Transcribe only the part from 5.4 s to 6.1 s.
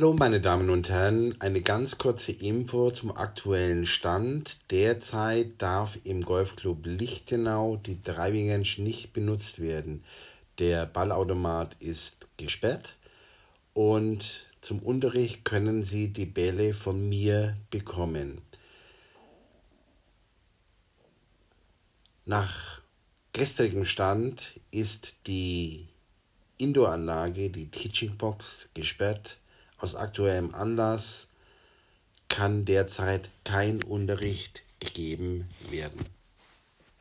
darf